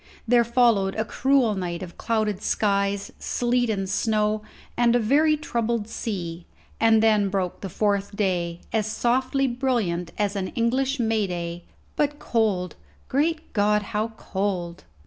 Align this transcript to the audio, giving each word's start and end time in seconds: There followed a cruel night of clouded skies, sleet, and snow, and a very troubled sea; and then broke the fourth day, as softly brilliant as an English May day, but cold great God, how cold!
There 0.27 0.43
followed 0.43 0.95
a 0.95 1.05
cruel 1.05 1.53
night 1.53 1.83
of 1.83 1.95
clouded 1.95 2.41
skies, 2.41 3.11
sleet, 3.19 3.69
and 3.69 3.87
snow, 3.87 4.41
and 4.75 4.95
a 4.95 4.99
very 4.99 5.37
troubled 5.37 5.87
sea; 5.87 6.47
and 6.79 7.03
then 7.03 7.29
broke 7.29 7.61
the 7.61 7.69
fourth 7.69 8.15
day, 8.15 8.61
as 8.73 8.87
softly 8.87 9.45
brilliant 9.45 10.11
as 10.17 10.35
an 10.35 10.47
English 10.55 10.99
May 10.99 11.27
day, 11.27 11.65
but 11.95 12.17
cold 12.17 12.73
great 13.09 13.53
God, 13.53 13.83
how 13.93 14.07
cold! 14.17 14.85